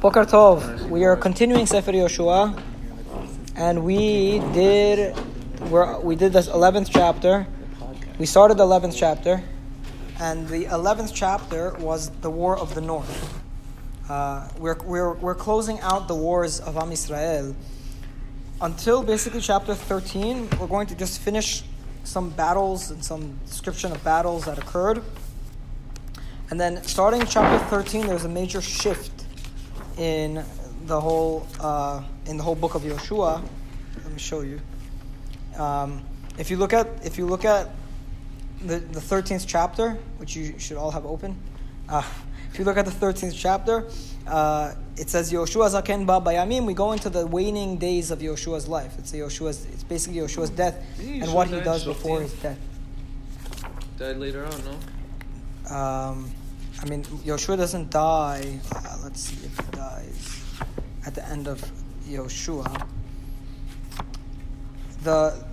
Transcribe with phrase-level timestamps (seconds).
[0.00, 0.88] Boker Tov.
[0.88, 2.62] We are continuing Sefer Yoshua,
[3.56, 5.12] and we did
[5.62, 7.48] we're, we did this eleventh chapter.
[8.16, 9.42] We started the eleventh chapter,
[10.20, 13.42] and the eleventh chapter was the War of the North.
[14.08, 17.56] Uh, we're, we're, we're closing out the wars of Am Yisrael
[18.60, 20.48] until basically chapter thirteen.
[20.60, 21.64] We're going to just finish
[22.04, 25.02] some battles and some description of battles that occurred.
[26.50, 29.17] And then starting chapter 13, there's a major shift
[29.98, 30.44] in
[30.86, 33.42] the whole uh, in the whole book of Yoshua.
[34.02, 34.60] Let me show you.
[35.56, 36.02] Um,
[36.38, 37.68] if you look at if you look at
[38.64, 41.36] the the thirteenth chapter, which you should all have open,
[41.88, 42.02] uh,
[42.50, 43.84] if you look at the thirteenth chapter,
[44.26, 46.64] uh, it says Yoshua Zaken Ba Bayamim.
[46.64, 48.98] We go into the waning days of Yoshua's life.
[48.98, 49.66] It's Yoshua's.
[49.66, 52.58] It's basically Yoshua's death and what he does before his death.
[53.98, 55.76] Died later on, no?
[55.76, 56.30] Um,
[56.80, 58.60] I mean, Yoshua doesn't die.
[58.74, 60.44] Uh, let's see if he dies
[61.04, 61.60] at the end of
[62.06, 62.86] Yoshua.
[65.02, 65.44] The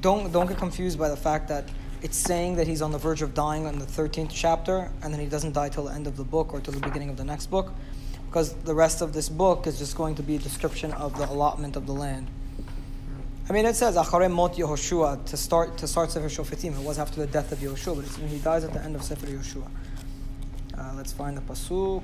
[0.00, 1.68] don't don't get confused by the fact that
[2.02, 5.20] it's saying that he's on the verge of dying in the thirteenth chapter, and then
[5.20, 7.24] he doesn't die till the end of the book or till the beginning of the
[7.24, 7.72] next book,
[8.26, 11.28] because the rest of this book is just going to be a description of the
[11.28, 12.28] allotment of the land.
[13.48, 16.78] I mean, it says Acharei Mot Yehoshua to start to start Sefer Shofetim.
[16.78, 19.26] It was after the death of Yehoshua, but he dies at the end of Sefer
[19.26, 19.68] Yehoshua.
[20.76, 22.02] Uh, let's find the pasuk.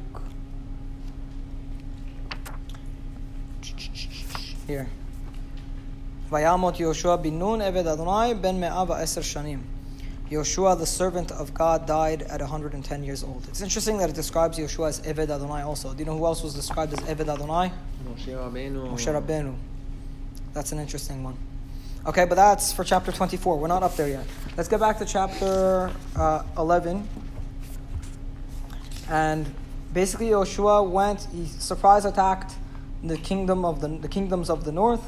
[4.66, 4.88] Here.
[6.30, 9.60] Vayamot Yehoshua bin Nun Eved Adonai ben Me'ava Eser Shanim.
[10.30, 13.44] Yehoshua, the servant of God, died at 110 years old.
[13.48, 15.92] It's interesting that it describes Yehoshua as Eved Adonai also.
[15.92, 17.72] Do you know who else was described as Eved Adonai?
[18.04, 18.92] Moshe Rabbeinu.
[18.92, 19.56] Moshe Rabbeinu.
[20.54, 21.36] That's an interesting one.
[22.06, 23.58] Okay, but that's for chapter 24.
[23.58, 24.24] We're not up there yet.
[24.56, 27.06] Let's get back to chapter uh, 11.
[29.10, 29.52] And
[29.92, 32.54] basically, Yoshua went, he surprise attacked
[33.02, 35.02] the kingdom of the, the kingdoms of the north.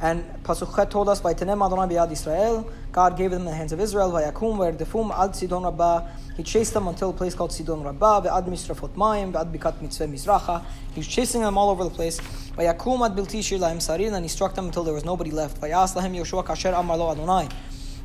[0.00, 3.78] And Pasukhet told us by Tenem Adonai Biyad Israel, God gave them the hands of
[3.78, 6.08] Israel, Vayakum, Verdefum, Ad Sidon Rabbah.
[6.36, 10.10] He chased them until a place called Sidon Rabbah, Ve'ad Misrafot Mayim, Ve'ad Bikat Mitzpeh
[10.10, 10.64] Mizracha.
[10.94, 12.18] He was chasing them all over the place.
[12.56, 15.60] Vayakum Ad Bilti Laim Sarin, and he struck them until there was nobody left.
[15.60, 17.48] Vayas Lahem Yoshua Kasher Amar Lo Adonai.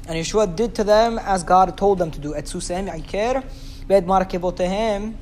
[0.07, 2.35] And Yeshua did to them as God told them to do.
[2.35, 3.44] Et Susehem Ya'iker,
[3.88, 5.16] Ve'ed Markevotehem,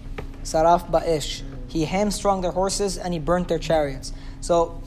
[0.46, 1.42] Saraf Ba'ish.
[1.68, 4.14] He hamstrung their horses and he burnt their chariots.
[4.40, 4.82] So,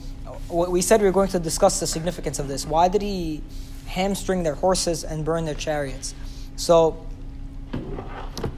[0.49, 2.65] we said we were going to discuss the significance of this.
[2.65, 3.43] Why did he
[3.85, 6.15] hamstring their horses and burn their chariots?
[6.55, 7.05] So,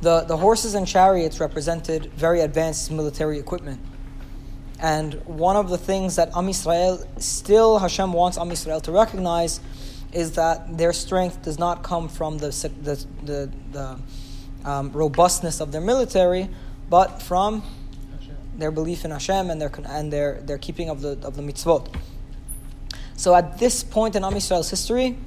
[0.01, 3.81] the, the horses and chariots represented very advanced military equipment.
[4.79, 9.59] And one of the things that Am Yisrael, still Hashem wants Am Yisrael to recognize,
[10.13, 12.49] is that their strength does not come from the,
[12.81, 13.99] the, the, the
[14.65, 16.49] um, robustness of their military,
[16.91, 17.63] but from
[18.57, 21.87] their belief in Hashem and their and their, their keeping of the of the mitzvot.
[23.15, 25.17] So at this point in Am Yisrael's history,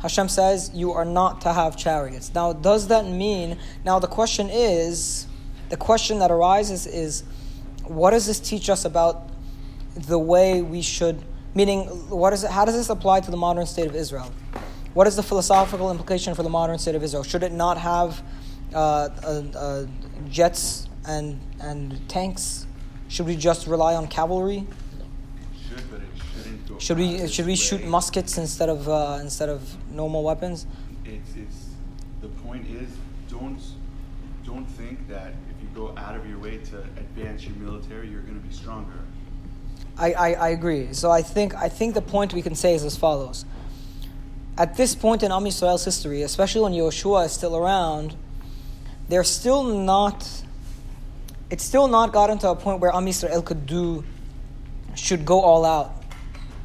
[0.00, 2.32] Hashem says you are not to have chariots.
[2.34, 3.58] Now, does that mean?
[3.84, 5.26] Now the question is,
[5.68, 7.22] the question that arises is,
[7.84, 9.28] what does this teach us about
[9.94, 11.22] the way we should?
[11.54, 12.50] Meaning, what is it?
[12.50, 14.32] How does this apply to the modern state of Israel?
[14.94, 17.24] What is the philosophical implication for the modern state of Israel?
[17.24, 18.22] Should it not have
[18.72, 19.86] uh, uh, uh,
[20.28, 22.66] jets and and tanks?
[23.08, 24.66] Should we just rely on cavalry?
[25.68, 29.48] Should, but it shouldn't go Should we should we shoot muskets instead of uh, instead
[29.48, 30.66] of normal weapons?
[31.04, 31.66] It's, it's,
[32.20, 32.88] the point is,
[33.28, 33.58] don't,
[34.44, 38.20] don't think that if you go out of your way to advance your military, you're
[38.20, 38.92] going to be stronger.
[39.98, 40.92] I, I, I agree.
[40.92, 43.44] So I think I think the point we can say is as follows.
[44.56, 48.14] At this point in Am Yisrael's history, especially when Yoshua is still around,
[49.08, 50.44] they're still not.
[51.50, 54.04] It's still not gotten to a point where Am Yisrael could do,
[54.94, 56.00] should go all out,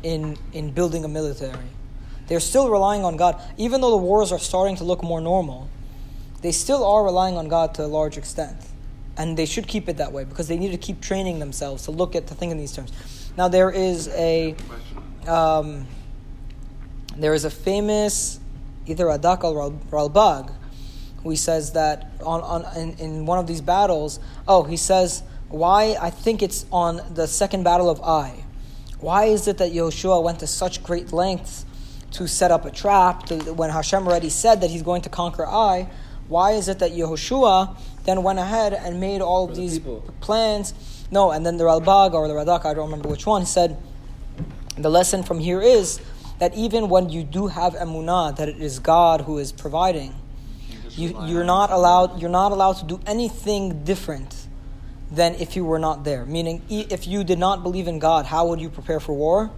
[0.03, 1.68] in in building a military.
[2.28, 5.69] They're still relying on God, even though the wars are starting to look more normal.
[6.41, 8.57] They still are relying on God to a large extent,
[9.18, 11.91] and they should keep it that way because they need to keep training themselves to
[11.91, 12.92] look at to think in these terms.
[13.36, 14.56] Now there is a
[15.27, 15.88] um,
[17.15, 18.39] there is a famous
[18.86, 20.54] either Radak or Ralbag
[21.30, 25.95] he says that on, on in, in one of these battles, oh, he says, why
[26.00, 28.44] I think it's on the second battle of Ai.
[29.00, 31.66] Why is it that Yoshua went to such great lengths
[32.12, 35.45] to set up a trap to, when Hashem already said that he's going to conquer
[35.45, 35.88] Ai?
[36.27, 40.04] Why is it that Yehoshua then went ahead and made all of these people.
[40.22, 40.74] plans?
[41.12, 43.77] No, and then the Ralbag or the Radak, I don't remember which one, he said,
[44.77, 46.01] the lesson from here is
[46.39, 50.16] that even when you do have emunah, that it is God who is providing,
[50.97, 52.21] You you're not allowed.
[52.21, 54.47] You're not allowed to do anything different
[55.12, 56.25] than if you were not there.
[56.25, 59.51] Meaning, if you did not believe in God, how would you prepare for war?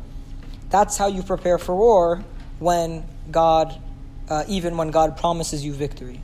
[0.70, 2.24] That's how you prepare for war
[2.60, 3.80] when God,
[4.30, 6.22] uh, even when God promises you victory.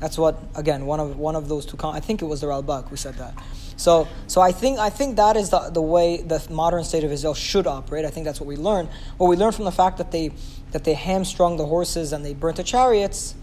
[0.00, 1.76] That's what again one of one of those two.
[1.76, 3.34] Con- I think it was the Ralbag who said that.
[3.76, 7.12] So so I think I think that is the the way the modern state of
[7.12, 8.04] Israel should operate.
[8.04, 8.88] I think that's what we learn.
[9.16, 10.32] What we learn from the fact that they
[10.72, 13.34] that they hamstrung the horses and they burnt the chariots.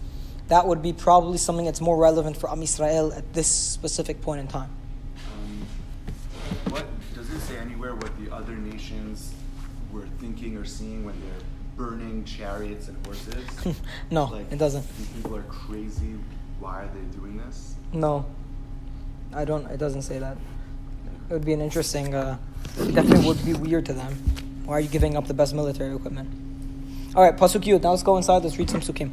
[0.50, 4.40] That would be probably something that's more relevant for Am Israel at this specific point
[4.40, 4.68] in time.
[5.16, 5.66] Um,
[6.72, 9.32] what does it say anywhere what the other nations
[9.92, 13.80] were thinking or seeing when they're burning chariots and horses?
[14.10, 14.84] no, Like, it doesn't.
[14.98, 16.16] These people are crazy.
[16.58, 17.76] Why are they doing this?
[17.92, 18.26] No,
[19.32, 19.66] I don't.
[19.66, 20.36] It doesn't say that.
[21.28, 22.12] It would be an interesting.
[22.12, 22.38] Uh,
[22.76, 24.14] it definitely would be weird to them.
[24.64, 26.49] Why are you giving up the best military equipment?
[27.12, 27.82] All right, pasuk yud.
[27.82, 28.44] Now let's go inside.
[28.44, 29.10] Let's read some psukim.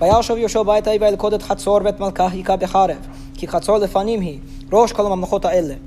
[0.00, 3.04] Vayalshov Yoshua ba'et ha'ivay lekodet chatzor bet malkah hika becharev
[3.36, 5.78] ki chatzor lefanim hi rosh kol mamlachot ha'ele.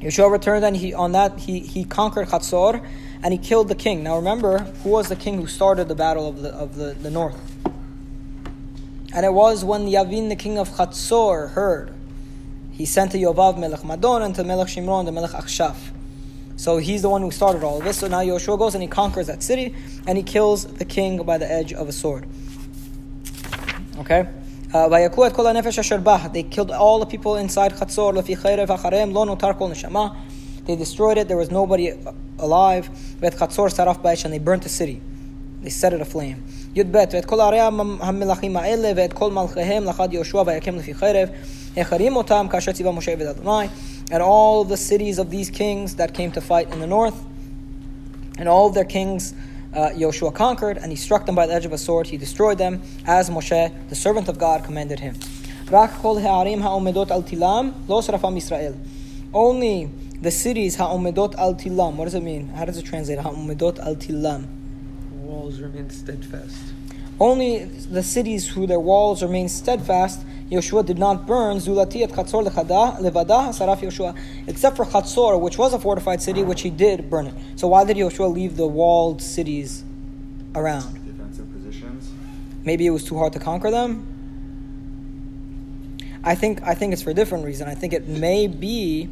[0.00, 2.84] Yoshua returned and he on that he he conquered Chatzor
[3.22, 4.02] and he killed the king.
[4.02, 7.10] Now remember, who was the king who started the battle of the of the, the
[7.10, 7.40] north?
[9.12, 11.94] And it was when Yavin, the king of Chatzor, heard,
[12.72, 15.76] he sent to Yovav Melech Madon and to Melech Shimron, the Melech Achshaf.
[16.58, 17.98] So he's the one who started all of this.
[17.98, 19.76] So now Yoshua goes and he conquers that city
[20.08, 22.26] and he kills the king by the edge of a sword.
[24.00, 24.28] Okay?
[24.74, 28.12] Uh, they killed all the people inside Chatzor.
[30.66, 31.28] They destroyed it.
[31.28, 31.92] There was nobody
[32.40, 32.90] alive.
[33.22, 35.00] And They burnt the city.
[35.62, 36.42] They set it aflame.
[36.74, 37.60] Yudbet ואת כל ערי
[38.00, 41.28] המלכים האלה ואת כל מלכיהם לחד יהושע ויקם לפי חרב,
[41.76, 43.66] החרים אותם כאשר ציווה משה עבד אדוני
[44.10, 47.24] at all the cities of these kings that came to fight in the north.
[48.38, 49.34] And all their kings
[49.74, 52.06] uh, Joshua conquered, and he struck them by the edge of a sword.
[52.06, 55.16] He destroyed them, as Moshe, the servant of God, commanded him.
[59.34, 59.90] Only
[60.20, 61.96] the cities ha'omedot al tilam.
[61.96, 62.48] What does it mean?
[62.48, 63.18] How does it translate?
[63.18, 64.46] Ha'omedot al tilam.
[65.12, 66.72] Walls remain steadfast.
[67.20, 71.58] Only the cities who their walls remain steadfast Yeshua did not burn.
[71.58, 74.16] Zulati et Chatzor levada saraf Yeshua,
[74.46, 77.34] except for Chatzor, which was a fortified city, which he did burn it.
[77.56, 79.84] So why did Yeshua leave the walled cities
[80.54, 80.94] around?
[81.04, 82.10] Defensive positions.
[82.64, 84.06] Maybe it was too hard to conquer them.
[86.24, 87.68] I think I think it's for a different reason.
[87.68, 89.08] I think it may be,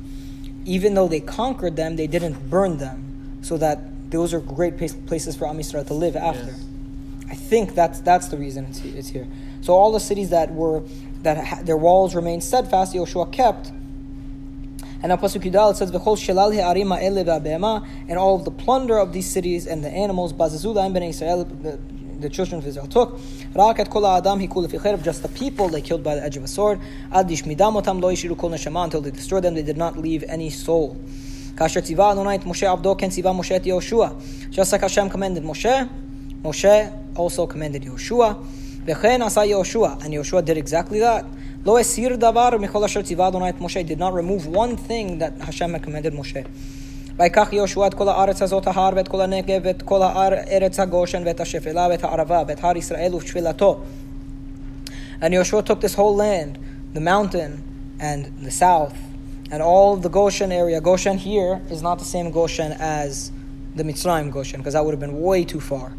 [0.65, 5.37] even though they conquered them, they didn't burn them, so that those are great places
[5.37, 6.47] for Am Yisrael to live after.
[6.47, 6.65] Yes.
[7.29, 9.27] I think that's that's the reason it's, it's here.
[9.61, 10.83] So all the cities that were
[11.27, 13.73] that their walls remained steadfast, Yoshua kept.
[15.03, 18.97] And now Pasuk Yudal says, "V'chol shelal he'arim ha'ele ve'abehema," and all of the plunder
[18.97, 23.21] of these cities and the animals, bazazu la'im bnei Israel, the, children of Israel took.
[23.55, 26.39] Rak et kol ha'adam hiku lefi cherev, just the people they killed by the edge
[26.39, 26.81] of a sword.
[27.13, 30.25] Ad yishmidam otam lo yishiru kol neshama, until they destroyed them, they did not leave
[30.29, 30.97] any soul.
[31.57, 34.51] Kasher tziva Adonai Moshe abdo ken tziva Moshe et Yoshua.
[34.51, 35.89] Just like Hashem commanded Moshe,
[36.43, 38.37] Moshe also commanded Yoshua.
[38.86, 41.26] V'chen asa Yoshua, and Yoshua did exactly that.
[41.64, 45.40] Lo esir davar michol asher tziva Adonai et Moshe did not remove one thing that
[45.42, 46.46] Hashem had commanded Moshe.
[47.20, 51.40] ויקח יהושע את כל הארץ הזאת ההר ואת כל הנגב ואת כל הארץ הגושן ואת
[51.40, 53.80] השפלה ואת הערבה ואת הר ישראל ושפלתו.
[55.22, 56.58] And Yoshua took this whole land,
[56.94, 57.64] the mountain
[58.00, 58.96] and the south,
[59.52, 60.82] and all of the Goshen area.
[60.82, 63.32] Goshen here is not the same Goshen as
[63.76, 65.94] the Mitzrayim Goshen, because that would have been way too far.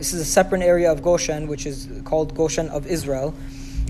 [0.00, 3.34] This is a separate area of Goshen, which is called Goshen of Israel.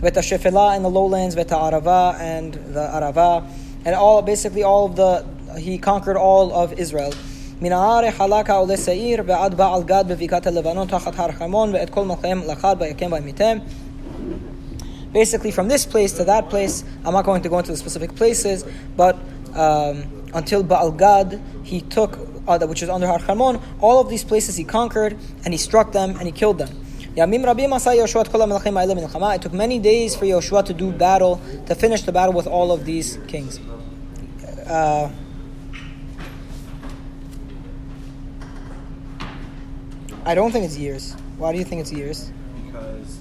[0.01, 3.49] Veta Shefela in the lowlands, Veta Arava and the Arava,
[3.85, 5.25] and all basically all of the
[5.59, 7.13] he conquered all of Israel.
[7.61, 12.05] מן ההר חלק העולה שעיר ועד בעל גד בבקעת הלבנון תחת הר חרמון ואת כל
[12.05, 13.59] מלכיהם לחד ויקם וימיתם.
[15.13, 18.15] Basically, from this place to that place, I'm not going to go into the specific
[18.15, 18.67] places,
[18.99, 19.17] but
[19.55, 20.05] um,
[20.35, 23.60] until Baal Gad, he took, uh, which is under Har Hermon.
[23.80, 26.70] All of these places he conquered, and he struck them and he killed them.
[27.16, 32.72] It took many days for Yoshua to do battle, to finish the battle with all
[32.72, 33.60] of these kings.
[34.66, 35.12] Uh,
[40.24, 41.16] I don't think it's years.
[41.38, 42.32] Why do you think it's years?
[42.66, 43.20] Because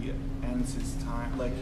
[0.00, 0.12] he
[0.42, 1.52] ends his time like.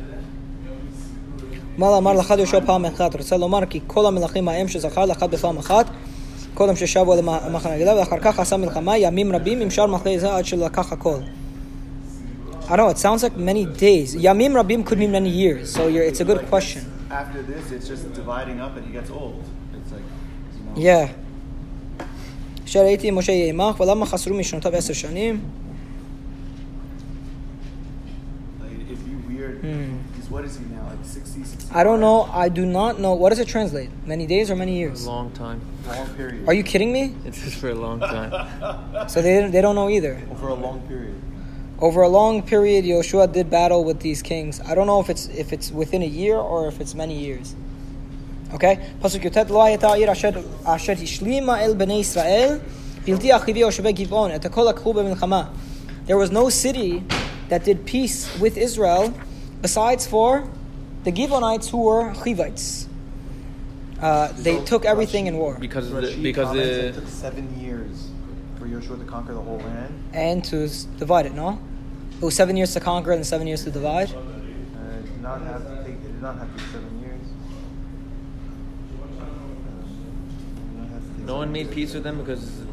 [6.58, 7.15] כל המלכים ההם שזכר לך בפעם אחת, קודם ששבו
[7.50, 11.18] למחנה הגלה, ואחר כך עשה מלחמה ימים רבים עם שאר מלכי ישראל עד שלקח הכל.
[12.63, 14.18] I don't know, it sounds like many days.
[14.20, 16.82] ימים רבים could mean many years, so you're, it's a good question.
[17.13, 19.44] after this it's just dividing up and he gets old.
[19.77, 20.06] It's like
[20.77, 21.08] you know Yeah.
[22.65, 25.39] אשר הייתי עם משה יהיה עמך, ולמה חסרו משנותיו עשר שנים?
[28.90, 29.99] if you weird, mm.
[30.30, 30.87] what is he now?
[30.88, 31.76] Like 60, 65?
[31.76, 32.25] I don't know.
[32.33, 33.14] I do not know.
[33.14, 33.90] What does it translate?
[34.07, 35.04] Many days or many years?
[35.04, 35.61] A long time.
[35.87, 36.49] Long period.
[36.49, 37.14] Are you kidding me?
[37.25, 39.09] It's for a long time.
[39.09, 40.21] so they, they don't know either.
[40.30, 41.14] Over a long period.
[41.80, 44.61] Over a long period, Yoshua did battle with these kings.
[44.61, 47.54] I don't know if it's if it's within a year or if it's many years.
[48.54, 48.80] Okay?
[49.00, 52.61] Pasuk Yotet Lo Asher Hishlima El Bnei Israel
[53.07, 55.54] Achivi Yoshua Et Kol Akhu
[56.07, 57.04] There was no city
[57.49, 59.12] that did peace with Israel
[59.62, 60.49] besides for
[61.05, 62.87] the Givonites who were Chivites.
[64.00, 68.11] Uh, they took everything in war Because the, because the it took seven years
[68.59, 69.93] for Joshua to conquer the whole land.
[70.12, 71.59] and to divide it, no?
[72.21, 74.12] It was seven years to conquer and seven years to divide.
[74.14, 74.19] Uh,
[74.99, 75.95] it did not have to take.
[75.95, 77.21] It did not have to take seven years.
[81.19, 82.67] no one made peace with them because the,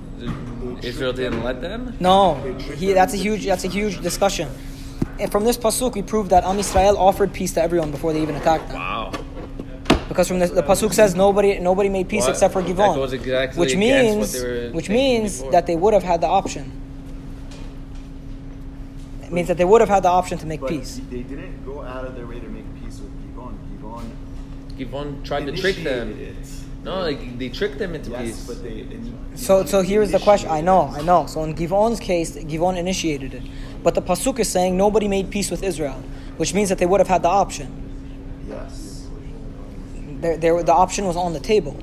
[0.83, 1.95] Israel didn't let them.
[1.99, 2.35] No,
[2.75, 4.49] he, that's a huge that's a huge discussion.
[5.19, 8.21] And from this pasuk, we prove that Am Yisrael offered peace to everyone before they
[8.21, 8.79] even attacked them.
[8.79, 9.11] Wow.
[10.09, 12.31] Because from the, the pasuk says nobody nobody made peace What?
[12.31, 15.51] except for That Givon, goes exactly which against what means they were which means before.
[15.51, 16.71] that they would have had the option.
[19.23, 21.01] It means that they would have had the option to make But peace.
[21.09, 23.53] they didn't go out of their way to make peace with Givon.
[23.81, 24.05] Givon
[24.77, 26.11] Givon tried to trick them.
[26.19, 26.35] it.
[26.85, 28.45] No, like they tricked them into Yes, peace.
[28.47, 28.81] but they.
[28.95, 30.49] in- So so here's the question.
[30.49, 31.25] I know, I know.
[31.33, 33.43] So in Givon's case, Givon initiated it,
[33.83, 35.99] but the pasuk is saying nobody made peace with Israel,
[36.37, 37.67] which means that they would have had the option.
[38.47, 39.07] Yes.
[40.21, 41.75] there, there, the option was on the table.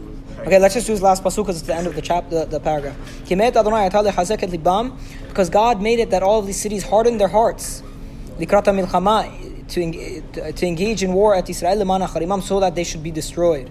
[0.47, 2.61] Okay, let's just use last pasuk because it's the end of the chapter, the, the
[2.61, 2.97] paragraph.
[3.27, 4.97] Kimet Adonai atah lechazek et libam,
[5.29, 7.83] because God made it that all of these cities hardened their hearts.
[8.39, 9.19] Likrata milchama,
[9.69, 13.11] to, eng- to engage in war at Israel leman acharimam, so that they should be
[13.11, 13.69] destroyed.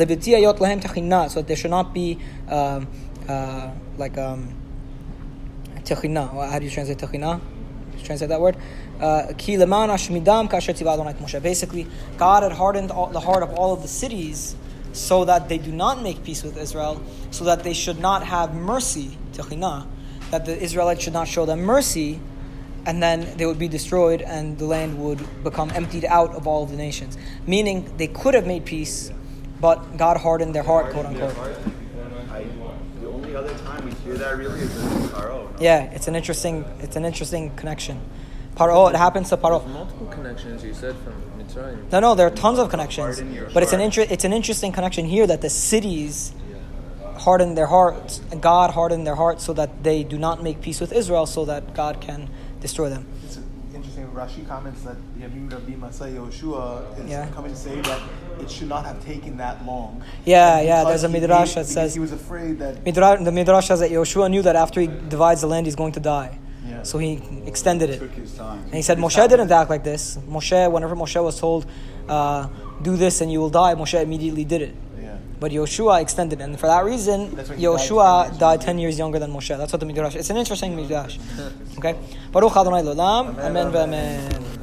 [0.00, 2.88] So that there should not be um,
[3.28, 4.54] uh, like um.
[5.88, 7.40] How do you translate techina?
[8.04, 8.56] Translate that word.
[9.00, 9.32] Uh.
[11.40, 14.54] Basically, God had hardened all, the heart of all of the cities
[14.92, 18.54] so that they do not make peace with Israel, so that they should not have
[18.54, 19.16] mercy,
[20.30, 22.20] that the Israelites should not show them mercy,
[22.86, 26.62] and then they would be destroyed and the land would become emptied out of all
[26.62, 27.16] of the nations.
[27.46, 29.12] Meaning they could have made peace,
[29.60, 31.36] but God hardened their heart, quote unquote.
[32.30, 32.44] I,
[33.00, 35.50] the only other time we hear that really is in Paro.
[35.52, 35.56] No?
[35.60, 38.00] Yeah, it's an interesting, it's an interesting connection.
[38.56, 39.66] Paro, it happens to Paro.
[39.68, 41.90] Multiple connections you said from Mitzrayim.
[41.92, 43.98] No, no, there are tons of connections, Harden but it's an heart.
[43.98, 46.32] inter- it's an interesting connection here that the cities
[47.18, 48.20] hardened their hearts.
[48.40, 51.74] God hardened their hearts so that they do not make peace with Israel, so that
[51.74, 52.28] God can
[52.60, 53.06] destroy them.
[53.24, 53.38] It's
[53.74, 54.08] interesting.
[54.08, 57.26] Rashi comments that Yamim Rabbi Masai Yoshua is Yeah.
[57.28, 58.00] coming to say that
[58.42, 60.02] it should not have taken that long.
[60.24, 60.84] Yeah, yeah.
[60.84, 64.30] There's a midrash that says he was afraid that Midrash, the midrash says that Yoshua
[64.30, 66.82] knew that after he divides the land, he's going to die, Yeah.
[66.82, 67.10] so he
[67.46, 67.98] extended it.
[68.00, 68.62] Took his time.
[68.64, 70.18] And he said Moshe didn't act like this.
[70.28, 71.66] Moshe, whenever Moshe was told,
[72.08, 72.48] uh,
[72.82, 74.74] "Do this and you will die," Moshe immediately did it.
[75.02, 75.16] yeah.
[75.40, 76.44] But Yoshua extended, it.
[76.44, 79.56] and for that reason, That's died 10 Yoshua years died 10 years younger than Moshe.
[79.56, 80.14] That's what the Midrash.
[80.16, 81.18] It's an interesting Midrash.
[81.78, 81.94] Okay?
[82.32, 83.24] Baruch Adonai L'olam.
[83.38, 83.66] Amen.
[83.74, 84.59] Amen.